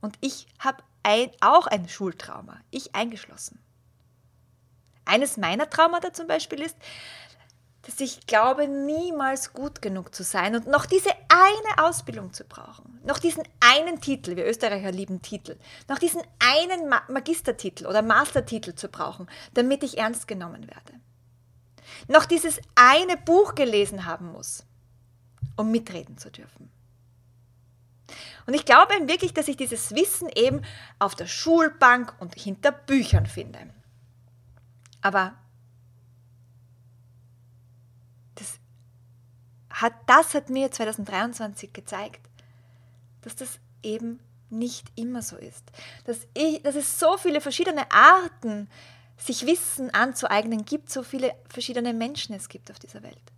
Und 0.00 0.16
ich 0.20 0.46
habe 0.58 0.82
ein, 1.02 1.30
auch 1.40 1.66
ein 1.66 1.88
Schultrauma, 1.88 2.60
ich 2.70 2.94
eingeschlossen. 2.94 3.60
Eines 5.04 5.36
meiner 5.36 5.70
Traumata 5.70 6.12
zum 6.12 6.26
Beispiel 6.26 6.60
ist, 6.60 6.76
dass 7.86 8.00
ich 8.00 8.26
glaube, 8.26 8.66
niemals 8.66 9.52
gut 9.52 9.80
genug 9.80 10.12
zu 10.12 10.24
sein 10.24 10.56
und 10.56 10.66
noch 10.66 10.86
diese 10.86 11.10
eine 11.28 11.86
Ausbildung 11.86 12.32
zu 12.32 12.42
brauchen, 12.44 13.00
noch 13.04 13.20
diesen 13.20 13.44
einen 13.60 14.00
Titel, 14.00 14.34
wir 14.34 14.44
Österreicher 14.44 14.90
lieben 14.90 15.22
Titel, 15.22 15.56
noch 15.88 16.00
diesen 16.00 16.20
einen 16.40 16.88
Magistertitel 17.08 17.86
oder 17.86 18.02
Mastertitel 18.02 18.74
zu 18.74 18.88
brauchen, 18.88 19.28
damit 19.54 19.84
ich 19.84 19.98
ernst 19.98 20.26
genommen 20.26 20.66
werde. 20.66 21.00
Noch 22.08 22.24
dieses 22.24 22.60
eine 22.74 23.16
Buch 23.16 23.54
gelesen 23.54 24.04
haben 24.04 24.32
muss, 24.32 24.64
um 25.56 25.70
mitreden 25.70 26.18
zu 26.18 26.30
dürfen. 26.30 26.72
Und 28.46 28.54
ich 28.54 28.64
glaube 28.64 28.94
wirklich, 29.06 29.32
dass 29.32 29.48
ich 29.48 29.56
dieses 29.56 29.94
Wissen 29.94 30.28
eben 30.34 30.62
auf 30.98 31.14
der 31.14 31.26
Schulbank 31.26 32.14
und 32.18 32.34
hinter 32.34 32.72
Büchern 32.72 33.26
finde. 33.26 33.58
Aber 35.02 35.34
hat, 39.76 39.92
das 40.06 40.34
hat 40.34 40.50
mir 40.50 40.70
2023 40.70 41.72
gezeigt, 41.72 42.20
dass 43.22 43.36
das 43.36 43.58
eben 43.82 44.20
nicht 44.48 44.86
immer 44.96 45.22
so 45.22 45.36
ist. 45.36 45.64
Dass, 46.04 46.26
ich, 46.34 46.62
dass 46.62 46.76
es 46.76 46.98
so 46.98 47.16
viele 47.18 47.40
verschiedene 47.40 47.90
Arten, 47.90 48.68
sich 49.18 49.46
Wissen 49.46 49.92
anzueignen 49.94 50.64
gibt, 50.64 50.90
so 50.90 51.02
viele 51.02 51.34
verschiedene 51.48 51.94
Menschen 51.94 52.34
es 52.34 52.48
gibt 52.48 52.70
auf 52.70 52.78
dieser 52.78 53.02
Welt. 53.02 53.32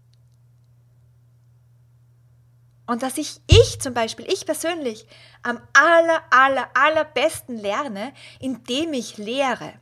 Und 2.87 3.03
dass 3.03 3.19
ich, 3.19 3.41
ich 3.47 3.81
zum 3.81 3.95
Beispiel, 3.95 4.27
ich 4.29 4.47
persönlich, 4.47 5.07
am 5.43 5.61
aller, 5.73 6.23
aller, 6.31 6.69
allerbesten 6.75 7.59
lerne, 7.59 8.13
indem 8.41 8.93
ich 8.93 9.19
lehre 9.19 9.75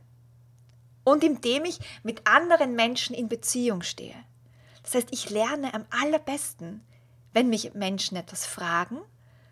und 1.04 1.22
indem 1.22 1.64
ich 1.64 1.78
mit 2.02 2.26
anderen 2.26 2.74
Menschen 2.74 3.14
in 3.14 3.28
Beziehung 3.28 3.82
stehe. 3.82 4.25
Das 4.86 4.94
heißt, 4.94 5.08
ich 5.10 5.30
lerne 5.30 5.74
am 5.74 5.84
allerbesten, 5.90 6.80
wenn 7.32 7.48
mich 7.48 7.74
Menschen 7.74 8.16
etwas 8.16 8.46
fragen, 8.46 9.00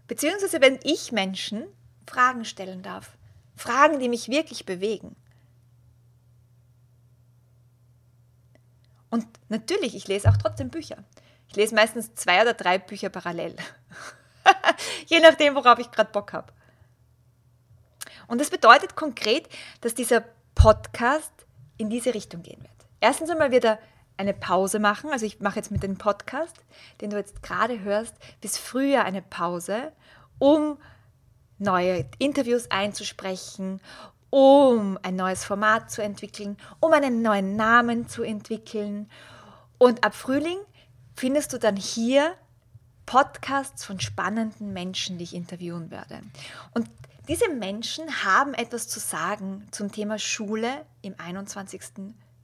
beziehungsweise 0.06 0.60
wenn 0.60 0.78
ich 0.84 1.10
Menschen 1.10 1.66
Fragen 2.06 2.44
stellen 2.44 2.82
darf. 2.82 3.16
Fragen, 3.56 3.98
die 3.98 4.08
mich 4.08 4.28
wirklich 4.28 4.64
bewegen. 4.64 5.16
Und 9.10 9.26
natürlich, 9.48 9.96
ich 9.96 10.06
lese 10.06 10.28
auch 10.28 10.36
trotzdem 10.36 10.70
Bücher. 10.70 11.02
Ich 11.48 11.56
lese 11.56 11.74
meistens 11.74 12.14
zwei 12.14 12.42
oder 12.42 12.54
drei 12.54 12.78
Bücher 12.78 13.08
parallel. 13.08 13.56
Je 15.06 15.18
nachdem, 15.18 15.56
worauf 15.56 15.80
ich 15.80 15.90
gerade 15.90 16.12
Bock 16.12 16.32
habe. 16.32 16.52
Und 18.28 18.40
das 18.40 18.50
bedeutet 18.50 18.94
konkret, 18.94 19.48
dass 19.80 19.94
dieser 19.94 20.24
Podcast 20.54 21.32
in 21.76 21.90
diese 21.90 22.14
Richtung 22.14 22.42
gehen 22.42 22.62
wird. 22.62 22.70
Erstens 23.00 23.30
einmal 23.30 23.50
wird 23.50 23.64
er 23.64 23.80
eine 24.16 24.34
Pause 24.34 24.78
machen. 24.78 25.10
Also 25.10 25.26
ich 25.26 25.40
mache 25.40 25.56
jetzt 25.56 25.70
mit 25.70 25.82
dem 25.82 25.98
Podcast, 25.98 26.56
den 27.00 27.10
du 27.10 27.16
jetzt 27.16 27.42
gerade 27.42 27.80
hörst, 27.80 28.14
bis 28.40 28.58
früher 28.58 29.04
eine 29.04 29.22
Pause, 29.22 29.92
um 30.38 30.78
neue 31.58 32.08
Interviews 32.18 32.70
einzusprechen, 32.70 33.80
um 34.30 34.98
ein 35.02 35.16
neues 35.16 35.44
Format 35.44 35.90
zu 35.90 36.02
entwickeln, 36.02 36.56
um 36.80 36.92
einen 36.92 37.22
neuen 37.22 37.56
Namen 37.56 38.08
zu 38.08 38.22
entwickeln. 38.22 39.08
Und 39.78 40.04
ab 40.04 40.14
Frühling 40.14 40.58
findest 41.14 41.52
du 41.52 41.58
dann 41.58 41.76
hier 41.76 42.34
Podcasts 43.06 43.84
von 43.84 44.00
spannenden 44.00 44.72
Menschen, 44.72 45.18
die 45.18 45.24
ich 45.24 45.34
interviewen 45.34 45.90
werde. 45.90 46.20
Und 46.72 46.88
diese 47.28 47.48
Menschen 47.48 48.24
haben 48.24 48.54
etwas 48.54 48.88
zu 48.88 49.00
sagen 49.00 49.66
zum 49.70 49.90
Thema 49.90 50.18
Schule 50.18 50.84
im 51.02 51.14
21. 51.18 51.80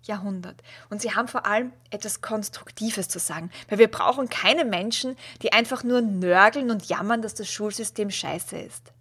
Jahrhundert. 0.02 0.62
Und 0.88 1.02
sie 1.02 1.14
haben 1.14 1.28
vor 1.28 1.46
allem 1.46 1.72
etwas 1.90 2.20
Konstruktives 2.20 3.08
zu 3.08 3.18
sagen, 3.18 3.50
weil 3.68 3.78
wir 3.78 3.90
brauchen 3.90 4.28
keine 4.28 4.64
Menschen, 4.64 5.16
die 5.42 5.52
einfach 5.52 5.84
nur 5.84 6.00
nörgeln 6.00 6.70
und 6.70 6.86
jammern, 6.86 7.22
dass 7.22 7.34
das 7.34 7.50
Schulsystem 7.50 8.10
scheiße 8.10 8.58
ist. 8.58 8.92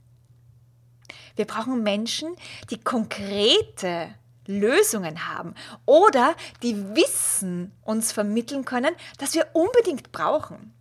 Wir 1.35 1.45
brauchen 1.45 1.83
Menschen, 1.83 2.35
die 2.69 2.77
konkrete 2.77 4.13
Lösungen 4.45 5.29
haben 5.29 5.53
oder 5.85 6.35
die 6.63 6.95
Wissen 6.95 7.71
uns 7.83 8.11
vermitteln 8.11 8.65
können, 8.65 8.93
das 9.19 9.35
wir 9.35 9.47
unbedingt 9.53 10.11
brauchen, 10.11 10.73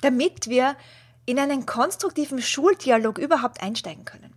damit 0.00 0.48
wir 0.48 0.76
in 1.26 1.38
einen 1.38 1.66
konstruktiven 1.66 2.42
Schuldialog 2.42 3.18
überhaupt 3.18 3.62
einsteigen 3.62 4.04
können. 4.04 4.33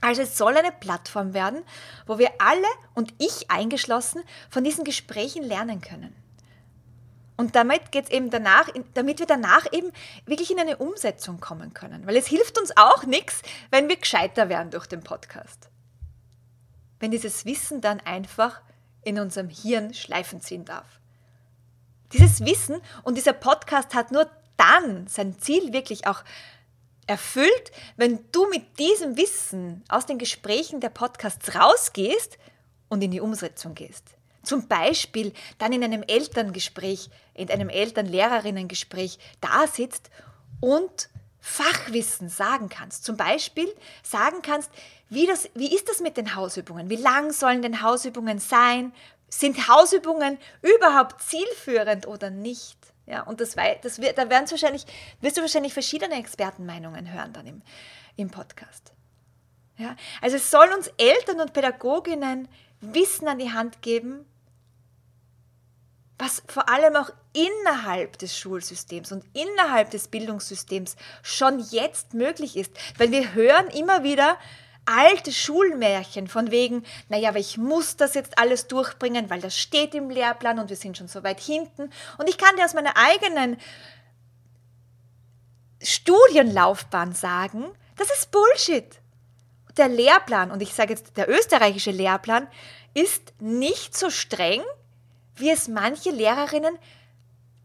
Also 0.00 0.22
es 0.22 0.38
soll 0.38 0.56
eine 0.56 0.72
Plattform 0.72 1.34
werden, 1.34 1.62
wo 2.06 2.18
wir 2.18 2.30
alle 2.38 2.66
und 2.94 3.14
ich 3.18 3.50
eingeschlossen 3.50 4.22
von 4.48 4.64
diesen 4.64 4.84
Gesprächen 4.84 5.42
lernen 5.42 5.80
können. 5.80 6.14
Und 7.36 7.56
damit 7.56 7.90
geht 7.90 8.10
eben 8.10 8.30
danach, 8.30 8.68
damit 8.94 9.18
wir 9.18 9.26
danach 9.26 9.72
eben 9.72 9.92
wirklich 10.26 10.50
in 10.50 10.60
eine 10.60 10.76
Umsetzung 10.76 11.40
kommen 11.40 11.72
können. 11.72 12.06
Weil 12.06 12.16
es 12.16 12.26
hilft 12.26 12.58
uns 12.58 12.76
auch 12.76 13.04
nichts, 13.04 13.40
wenn 13.70 13.88
wir 13.88 13.96
gescheiter 13.96 14.48
werden 14.48 14.70
durch 14.70 14.86
den 14.86 15.02
Podcast. 15.02 15.70
wenn 17.00 17.10
dieses 17.10 17.46
Wissen 17.46 17.80
dann 17.80 17.98
einfach 18.00 18.60
in 19.02 19.18
unserem 19.18 19.48
Hirn 19.48 19.94
schleifen 19.94 20.40
ziehen 20.40 20.64
darf. 20.64 21.00
Dieses 22.12 22.44
Wissen 22.44 22.80
und 23.02 23.16
dieser 23.16 23.32
Podcast 23.32 23.94
hat 23.94 24.12
nur 24.12 24.30
dann 24.56 25.06
sein 25.06 25.38
Ziel 25.38 25.72
wirklich 25.72 26.06
auch 26.06 26.22
erfüllt, 27.10 27.72
wenn 27.96 28.20
du 28.30 28.48
mit 28.48 28.78
diesem 28.78 29.16
Wissen 29.16 29.82
aus 29.88 30.06
den 30.06 30.16
Gesprächen 30.16 30.80
der 30.80 30.90
Podcasts 30.90 31.56
rausgehst 31.56 32.38
und 32.88 33.02
in 33.02 33.10
die 33.10 33.20
Umsetzung 33.20 33.74
gehst. 33.74 34.04
Zum 34.44 34.68
Beispiel 34.68 35.32
dann 35.58 35.72
in 35.72 35.82
einem 35.82 36.04
Elterngespräch, 36.04 37.10
in 37.34 37.50
einem 37.50 37.68
Eltern-Lehrerinnen-Gespräch 37.68 39.18
da 39.40 39.66
sitzt 39.66 40.08
und 40.60 41.10
Fachwissen 41.40 42.28
sagen 42.28 42.68
kannst. 42.68 43.04
Zum 43.04 43.16
Beispiel 43.16 43.74
sagen 44.04 44.40
kannst, 44.42 44.70
wie, 45.08 45.26
das, 45.26 45.50
wie 45.54 45.74
ist 45.74 45.88
das 45.88 46.00
mit 46.00 46.16
den 46.16 46.36
Hausübungen? 46.36 46.90
Wie 46.90 46.96
lang 46.96 47.32
sollen 47.32 47.60
denn 47.60 47.82
Hausübungen 47.82 48.38
sein? 48.38 48.92
Sind 49.28 49.68
Hausübungen 49.68 50.38
überhaupt 50.62 51.22
zielführend 51.22 52.06
oder 52.06 52.30
nicht? 52.30 52.78
Ja, 53.10 53.22
und 53.22 53.40
das, 53.40 53.56
das, 53.82 53.96
da 53.96 54.30
werden 54.30 54.48
wahrscheinlich, 54.48 54.86
wirst 55.20 55.36
du 55.36 55.40
wahrscheinlich 55.40 55.72
verschiedene 55.72 56.14
Expertenmeinungen 56.14 57.12
hören 57.12 57.32
dann 57.32 57.44
im, 57.44 57.62
im 58.14 58.30
Podcast. 58.30 58.92
Ja, 59.78 59.96
also 60.22 60.36
es 60.36 60.48
soll 60.48 60.68
uns 60.76 60.92
Eltern 60.96 61.40
und 61.40 61.52
Pädagoginnen 61.52 62.46
Wissen 62.80 63.26
an 63.26 63.40
die 63.40 63.52
Hand 63.52 63.82
geben, 63.82 64.26
was 66.18 66.42
vor 66.46 66.68
allem 66.68 66.94
auch 66.94 67.10
innerhalb 67.32 68.16
des 68.18 68.38
Schulsystems 68.38 69.10
und 69.10 69.24
innerhalb 69.34 69.90
des 69.90 70.06
Bildungssystems 70.06 70.94
schon 71.22 71.58
jetzt 71.70 72.14
möglich 72.14 72.56
ist. 72.56 72.72
Weil 72.96 73.10
wir 73.10 73.34
hören 73.34 73.66
immer 73.68 74.04
wieder 74.04 74.38
alte 74.86 75.32
Schulmärchen 75.32 76.26
von 76.28 76.50
wegen, 76.50 76.84
naja, 77.08 77.28
aber 77.30 77.38
ich 77.38 77.58
muss 77.58 77.96
das 77.96 78.14
jetzt 78.14 78.38
alles 78.38 78.66
durchbringen, 78.66 79.30
weil 79.30 79.40
das 79.40 79.56
steht 79.56 79.94
im 79.94 80.10
Lehrplan 80.10 80.58
und 80.58 80.70
wir 80.70 80.76
sind 80.76 80.96
schon 80.96 81.08
so 81.08 81.22
weit 81.22 81.40
hinten. 81.40 81.90
Und 82.18 82.28
ich 82.28 82.38
kann 82.38 82.56
dir 82.56 82.64
aus 82.64 82.74
meiner 82.74 82.96
eigenen 82.96 83.56
Studienlaufbahn 85.82 87.14
sagen, 87.14 87.66
das 87.96 88.10
ist 88.10 88.30
Bullshit. 88.30 89.00
Der 89.76 89.88
Lehrplan, 89.88 90.50
und 90.50 90.62
ich 90.62 90.74
sage 90.74 90.94
jetzt 90.94 91.16
der 91.16 91.28
österreichische 91.28 91.90
Lehrplan, 91.90 92.48
ist 92.94 93.32
nicht 93.38 93.96
so 93.96 94.10
streng, 94.10 94.62
wie 95.36 95.50
es 95.50 95.68
manche 95.68 96.10
Lehrerinnen 96.10 96.76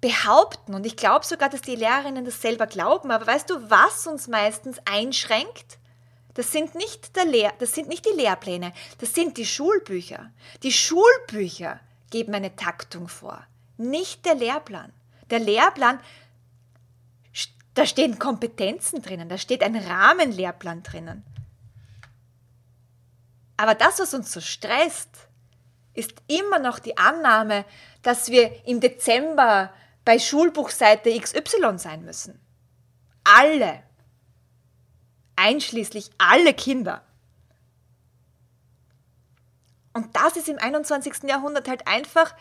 behaupten. 0.01 0.75
Und 0.75 0.85
ich 0.85 0.95
glaube 0.95 1.25
sogar, 1.25 1.49
dass 1.49 1.61
die 1.61 1.75
Lehrerinnen 1.75 2.25
das 2.25 2.41
selber 2.41 2.67
glauben. 2.67 3.11
Aber 3.11 3.25
weißt 3.25 3.49
du, 3.49 3.69
was 3.69 4.05
uns 4.07 4.27
meistens 4.27 4.77
einschränkt? 4.85 5.79
Das 6.35 6.51
sind 6.51 6.75
nicht, 6.75 7.15
der 7.15 7.25
Lehr 7.25 7.53
das 7.59 7.73
sind 7.73 7.87
nicht 7.87 8.05
die 8.05 8.15
Lehrpläne, 8.15 8.73
das 8.99 9.13
sind 9.13 9.37
die 9.37 9.45
Schulbücher. 9.45 10.31
Die 10.63 10.71
Schulbücher 10.71 11.79
geben 12.11 12.35
eine 12.35 12.55
Taktung 12.55 13.07
vor, 13.07 13.45
nicht 13.77 14.25
der 14.25 14.35
Lehrplan. 14.35 14.93
Der 15.29 15.39
Lehrplan, 15.39 15.99
da 17.73 17.85
stehen 17.85 18.19
Kompetenzen 18.19 19.01
drinnen, 19.01 19.27
da 19.27 19.37
steht 19.37 19.63
ein 19.63 19.75
Rahmenlehrplan 19.75 20.83
drinnen. 20.83 21.23
Aber 23.57 23.73
das, 23.73 23.99
was 23.99 24.13
uns 24.13 24.31
so 24.31 24.41
stresst, 24.41 25.09
ist 25.93 26.21
immer 26.27 26.59
noch 26.59 26.79
die 26.79 26.97
Annahme, 26.97 27.65
dass 28.01 28.29
wir 28.29 28.67
im 28.67 28.81
Dezember 28.81 29.73
bei 30.03 30.19
Schulbuchseite 30.19 31.17
XY 31.17 31.77
sein 31.77 32.03
müssen. 32.03 32.39
Alle. 33.23 33.83
Einschließlich 35.35 36.11
alle 36.17 36.53
Kinder. 36.53 37.03
Und 39.93 40.15
das 40.15 40.35
ist 40.35 40.49
im 40.49 40.57
21. 40.57 41.23
Jahrhundert 41.23 41.67
halt 41.67 41.87
einfach 41.87 42.35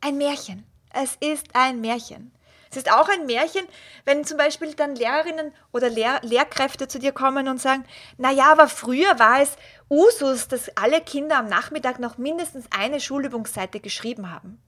ein 0.00 0.16
Märchen. 0.16 0.66
Es 0.92 1.16
ist 1.20 1.54
ein 1.54 1.80
Märchen. 1.80 2.32
Es 2.70 2.76
ist 2.78 2.90
auch 2.90 3.08
ein 3.08 3.26
Märchen, 3.26 3.66
wenn 4.04 4.24
zum 4.24 4.38
Beispiel 4.38 4.74
dann 4.74 4.96
Lehrerinnen 4.96 5.52
oder 5.72 5.88
Lehr 5.88 6.20
Lehrkräfte 6.22 6.88
zu 6.88 6.98
dir 6.98 7.12
kommen 7.12 7.48
und 7.48 7.60
sagen, 7.60 7.84
naja, 8.18 8.52
aber 8.52 8.68
früher 8.68 9.18
war 9.18 9.40
es 9.40 9.56
Usus, 9.88 10.48
dass 10.48 10.76
alle 10.76 11.00
Kinder 11.00 11.38
am 11.38 11.48
Nachmittag 11.48 11.98
noch 11.98 12.18
mindestens 12.18 12.66
eine 12.70 13.00
Schulübungsseite 13.00 13.80
geschrieben 13.80 14.30
haben. 14.30 14.60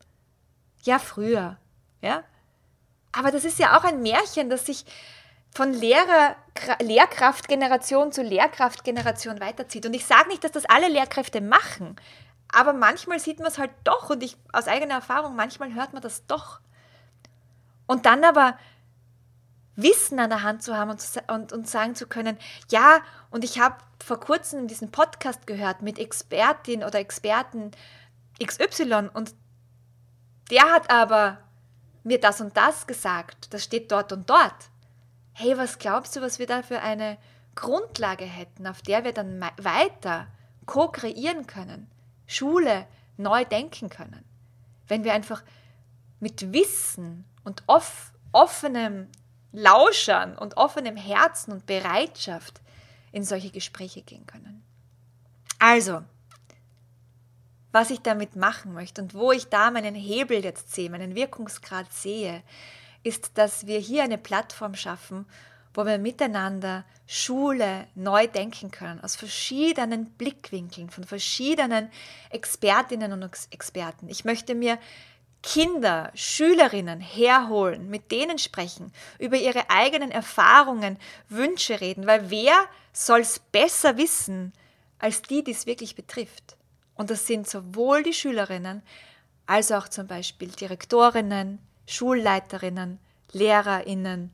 Ja, 0.85 0.99
früher. 0.99 1.59
Ja? 2.01 2.23
Aber 3.13 3.31
das 3.31 3.45
ist 3.45 3.59
ja 3.59 3.77
auch 3.77 3.85
ein 3.85 4.03
Märchen, 4.03 4.49
das 4.49 4.67
sich 4.67 4.85
von 5.55 5.73
Lehrer, 5.73 6.37
Lehrkraftgeneration 6.81 8.13
zu 8.13 8.23
Lehrkraftgeneration 8.23 9.41
weiterzieht. 9.41 9.87
Und 9.87 9.95
ich 9.95 10.07
sage 10.07 10.29
nicht, 10.29 10.45
dass 10.45 10.53
das 10.53 10.67
alle 10.67 10.89
Lehrkräfte 10.89 11.41
machen, 11.41 11.97
aber 12.53 12.73
manchmal 12.73 13.19
sieht 13.19 13.39
man 13.39 13.49
es 13.49 13.59
halt 13.59 13.71
doch 13.85 14.11
und 14.11 14.23
ich 14.23 14.37
aus 14.53 14.69
eigener 14.69 14.95
Erfahrung, 14.95 15.37
manchmal 15.37 15.75
hört 15.75 15.93
man 15.93 16.03
das 16.03 16.27
doch. 16.27 16.61
Und 17.87 18.07
dann 18.07 18.25
aber 18.25 18.59
Wissen 19.77 20.19
an 20.19 20.31
der 20.31 20.43
Hand 20.43 20.63
zu 20.63 20.77
haben 20.77 20.91
und, 20.91 21.05
und, 21.29 21.53
und 21.53 21.69
sagen 21.69 21.95
zu 21.95 22.09
können, 22.09 22.37
ja, 22.71 23.01
und 23.31 23.45
ich 23.45 23.61
habe 23.61 23.77
vor 24.05 24.19
kurzem 24.19 24.67
diesen 24.67 24.91
Podcast 24.91 25.47
gehört 25.47 25.83
mit 25.83 25.99
Expertin 25.99 26.83
oder 26.83 26.99
Experten 26.99 27.71
XY 28.43 29.11
und 29.13 29.35
der 30.51 30.73
hat 30.73 30.91
aber 30.91 31.39
mir 32.03 32.19
das 32.19 32.41
und 32.41 32.57
das 32.57 32.87
gesagt, 32.87 33.53
das 33.53 33.63
steht 33.63 33.93
dort 33.93 34.13
und 34.13 34.29
dort. 34.29 34.71
Hey, 35.41 35.57
was 35.57 35.79
glaubst 35.79 36.17
du, 36.17 36.21
was 36.21 36.41
wir 36.41 36.49
da 36.49 36.65
für 36.65 36.81
eine 36.81 37.17
Grundlage 37.55 38.25
hätten, 38.25 38.67
auf 38.67 38.83
der 38.83 39.05
wir 39.05 39.13
dann 39.13 39.41
weiter 39.57 40.27
co-kreieren 40.67 41.47
können, 41.47 41.89
Schule 42.27 42.89
neu 43.17 43.45
denken 43.45 43.89
können, 43.89 44.25
wenn 44.89 45.05
wir 45.05 45.13
einfach 45.13 45.45
mit 46.19 46.53
Wissen 46.53 47.25
und 47.45 47.63
off 47.69 48.13
offenem 48.33 49.07
Lauschern 49.53 50.37
und 50.37 50.57
offenem 50.57 50.97
Herzen 50.97 51.53
und 51.53 51.67
Bereitschaft 51.67 52.61
in 53.13 53.23
solche 53.23 53.51
Gespräche 53.51 54.03
gehen 54.03 54.27
können. 54.27 54.65
Also, 55.61 56.03
was 57.71 57.91
ich 57.91 58.01
damit 58.01 58.35
machen 58.35 58.75
möchte 58.75 59.01
und 59.03 59.15
wo 59.15 59.31
ich 59.31 59.47
da 59.47 59.71
meinen 59.71 59.95
Hebel 59.95 60.43
jetzt 60.43 60.75
sehe, 60.75 60.91
meinen 60.91 61.15
Wirkungsgrad 61.15 61.93
sehe, 61.93 62.43
ist, 63.03 63.39
dass 63.39 63.67
wir 63.67 63.79
hier 63.79 64.03
eine 64.03 64.19
Plattform 64.19 64.75
schaffen, 64.75 65.27
wo 65.75 65.87
wir 65.87 65.99
miteinander 65.99 66.85
Schule 67.07 67.87
neu 67.95 68.27
denken 68.27 68.71
können, 68.71 69.01
aus 69.01 69.17
verschiedenen 69.17 70.07
Blickwinkeln, 70.13 70.91
von 70.91 71.05
verschiedenen 71.05 71.91
Expertinnen 72.31 73.13
und 73.13 73.31
Experten. 73.51 74.09
Ich 74.09 74.25
möchte 74.25 74.55
mir 74.55 74.79
Kinder, 75.43 76.11
Schülerinnen 76.15 77.01
herholen, 77.01 77.89
mit 77.89 78.11
denen 78.11 78.39
sprechen, 78.39 78.93
über 79.19 79.37
ihre 79.37 79.71
eigenen 79.71 80.11
Erfahrungen, 80.11 80.99
Wünsche 81.29 81.81
reden, 81.81 82.07
weil 82.07 82.29
wer 82.31 82.57
soll 82.93 83.21
es 83.21 83.39
besser 83.39 83.97
wissen 83.97 84.53
als 84.99 85.23
die, 85.23 85.45
die 85.45 85.53
es 85.53 85.67
wirklich 85.67 85.95
betrifft? 85.95 86.57
Und 86.95 87.11
das 87.11 87.27
sind 87.27 87.49
sowohl 87.49 88.03
die 88.03 88.13
Schülerinnen 88.13 88.83
als 89.47 89.71
auch 89.71 89.89
zum 89.89 90.09
Beispiel 90.09 90.49
Direktorinnen, 90.49 91.61
Schulleiterinnen, 91.89 92.99
Lehrerinnen, 93.33 94.31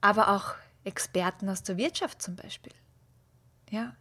aber 0.00 0.34
auch 0.34 0.54
Experten 0.84 1.48
aus 1.48 1.62
der 1.62 1.76
Wirtschaft 1.76 2.20
zum 2.20 2.34
Beispiel. 2.36 2.72
Ja. 3.70 3.94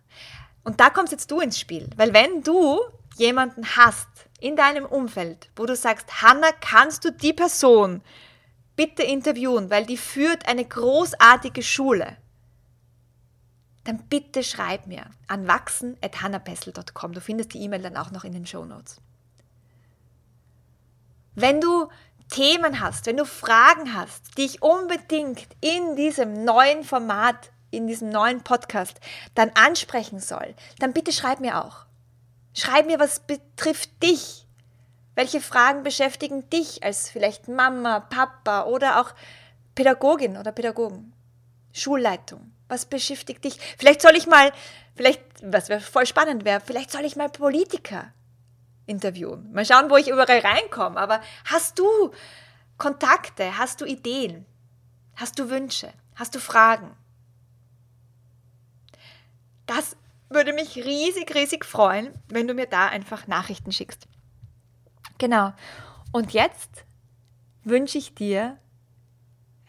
Und 0.63 0.79
da 0.79 0.89
kommst 0.89 1.11
jetzt 1.11 1.29
du 1.29 1.39
ins 1.39 1.59
Spiel, 1.59 1.89
weil 1.95 2.13
wenn 2.13 2.41
du 2.41 2.79
jemanden 3.17 3.63
hast 3.75 4.07
in 4.39 4.55
deinem 4.55 4.85
Umfeld, 4.85 5.49
wo 5.55 5.65
du 5.65 5.75
sagst, 5.75 6.21
Hanna, 6.21 6.51
kannst 6.61 7.05
du 7.05 7.11
die 7.11 7.33
Person 7.33 8.01
bitte 8.75 9.03
interviewen, 9.03 9.69
weil 9.69 9.85
die 9.85 9.97
führt 9.97 10.47
eine 10.47 10.65
großartige 10.65 11.61
Schule, 11.61 12.17
dann 13.83 14.07
bitte 14.07 14.43
schreib 14.43 14.87
mir 14.87 15.05
an 15.27 15.47
wachsen.hannapessel.com. 15.47 17.13
Du 17.13 17.21
findest 17.21 17.53
die 17.53 17.61
E-Mail 17.61 17.81
dann 17.81 17.97
auch 17.97 18.11
noch 18.11 18.23
in 18.23 18.33
den 18.33 18.45
Show 18.45 18.65
Notes. 18.65 19.01
Wenn 21.41 21.62
du 21.62 21.88
Themen 22.30 22.82
hast, 22.82 23.06
wenn 23.06 23.15
du 23.15 23.23
Fragen 23.23 23.93
hast, 23.93 24.38
die 24.38 24.43
ich 24.43 24.62
unbedingt 24.62 25.47
in 25.62 25.95
diesem 25.95 26.43
neuen 26.43 26.84
Format, 26.84 27.49
in 27.71 27.88
diesem 27.88 28.10
neuen 28.10 28.43
Podcast 28.43 28.99
dann 29.36 29.49
ansprechen 29.56 30.19
soll, 30.19 30.54
dann 30.80 30.91
bitte 30.91 31.13
schreib 31.13 31.39
mir 31.39 31.63
auch. 31.63 31.86
Schreib 32.54 32.88
mir, 32.88 32.99
was 32.99 33.21
betrifft 33.21 34.04
dich. 34.04 34.45
Welche 35.15 35.39
Fragen 35.39 35.84
beschäftigen 35.84 36.49
dich 36.49 36.84
als 36.84 37.10
vielleicht 37.10 37.47
Mama, 37.47 38.02
Papa 38.02 38.63
oder 38.65 38.99
auch 38.99 39.13
Pädagogin 39.75 40.36
oder 40.36 40.52
Pädagogen? 40.52 41.13
Schulleitung. 41.71 42.52
Was 42.67 42.86
beschäftigt 42.86 43.45
dich? 43.45 43.60
Vielleicht 43.78 44.02
soll 44.02 44.17
ich 44.17 44.28
mal, 44.28 44.52
vielleicht, 44.93 45.23
was 45.41 45.69
voll 45.86 46.06
spannend 46.06 46.43
wäre, 46.43 46.60
vielleicht 46.60 46.91
soll 46.91 47.06
ich 47.06 47.15
mal 47.15 47.30
Politiker 47.30 48.12
interviewen. 48.89 49.52
Mal 49.54 49.65
schauen, 49.65 49.89
wo 49.89 49.97
ich 49.97 50.10
überall 50.10 50.39
reinkomme. 50.39 50.97
Aber 50.97 51.21
hast 51.45 51.80
du 51.80 51.86
Kontakte? 52.78 53.58
Hast 53.58 53.82
du 53.82 53.86
Ideen? 53.86 54.45
Hast 55.15 55.39
du 55.39 55.49
Wünsche? 55.49 55.93
Hast 56.15 56.36
du 56.36 56.39
Fragen? 56.39 56.95
Das 59.65 59.95
würde 60.30 60.54
mich 60.54 60.75
riesig, 60.78 61.34
riesig 61.36 61.65
freuen, 61.65 62.13
wenn 62.28 62.47
du 62.47 62.54
mir 62.54 62.65
da 62.65 62.88
einfach 62.88 63.28
Nachrichten 63.28 63.71
schickst. 63.71 64.08
Genau. 65.17 65.54
Und 66.12 66.34
jetzt 66.34 66.86
wünsche 67.63 67.97
ich 67.97 68.15
dir 68.15 68.58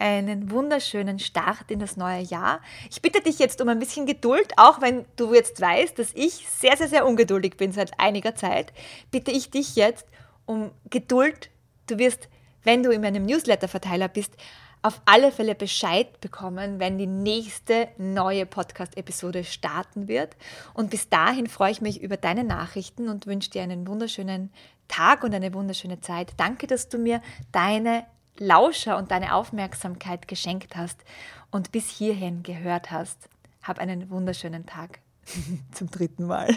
einen 0.00 0.50
wunderschönen 0.50 1.18
Start 1.18 1.70
in 1.70 1.78
das 1.78 1.96
neue 1.96 2.22
Jahr. 2.22 2.60
Ich 2.90 3.02
bitte 3.02 3.20
dich 3.20 3.38
jetzt 3.38 3.60
um 3.60 3.68
ein 3.68 3.78
bisschen 3.78 4.06
Geduld, 4.06 4.52
auch 4.56 4.80
wenn 4.80 5.04
du 5.16 5.34
jetzt 5.34 5.60
weißt, 5.60 5.98
dass 5.98 6.12
ich 6.14 6.48
sehr, 6.48 6.76
sehr, 6.76 6.88
sehr 6.88 7.06
ungeduldig 7.06 7.56
bin 7.56 7.72
seit 7.72 7.92
einiger 8.00 8.34
Zeit, 8.34 8.72
bitte 9.10 9.30
ich 9.30 9.50
dich 9.50 9.76
jetzt 9.76 10.06
um 10.46 10.70
Geduld. 10.88 11.50
Du 11.86 11.98
wirst, 11.98 12.28
wenn 12.64 12.82
du 12.82 12.90
in 12.90 13.02
meinem 13.02 13.24
Newsletter-Verteiler 13.26 14.08
bist, 14.08 14.34
auf 14.82 15.02
alle 15.04 15.30
Fälle 15.30 15.54
Bescheid 15.54 16.20
bekommen, 16.20 16.80
wenn 16.80 16.96
die 16.96 17.06
nächste 17.06 17.88
neue 17.98 18.46
Podcast-Episode 18.46 19.44
starten 19.44 20.08
wird. 20.08 20.36
Und 20.72 20.90
bis 20.90 21.10
dahin 21.10 21.46
freue 21.46 21.72
ich 21.72 21.82
mich 21.82 22.00
über 22.00 22.16
deine 22.16 22.44
Nachrichten 22.44 23.08
und 23.10 23.26
wünsche 23.26 23.50
dir 23.50 23.62
einen 23.62 23.86
wunderschönen 23.86 24.50
Tag 24.88 25.22
und 25.22 25.34
eine 25.34 25.52
wunderschöne 25.52 26.00
Zeit. 26.00 26.32
Danke, 26.38 26.66
dass 26.66 26.88
du 26.88 26.96
mir 26.96 27.20
deine 27.52 28.06
Lauscher 28.40 28.96
und 28.96 29.10
deine 29.10 29.34
Aufmerksamkeit 29.34 30.26
geschenkt 30.26 30.74
hast 30.74 31.04
und 31.50 31.72
bis 31.72 31.88
hierhin 31.88 32.42
gehört 32.42 32.90
hast. 32.90 33.28
Hab 33.62 33.78
einen 33.78 34.10
wunderschönen 34.10 34.66
Tag. 34.66 35.00
Zum 35.72 35.90
dritten 35.90 36.26
Mal. 36.26 36.48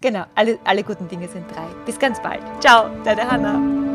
genau, 0.00 0.24
alle, 0.34 0.58
alle 0.64 0.82
guten 0.82 1.08
Dinge 1.08 1.28
sind 1.28 1.44
drei. 1.54 1.66
Bis 1.84 1.98
ganz 1.98 2.20
bald. 2.22 2.42
Ciao, 2.60 2.88
deine 3.04 3.30
Hanna. 3.30 3.91